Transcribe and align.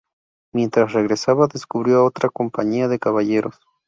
Mientras 0.51 0.93
regresaba, 0.93 1.45
descubrió 1.45 1.99
a 1.99 2.03
otra 2.05 2.29
compañía 2.31 2.87
de 2.87 2.97
Caballeros. 2.97 3.59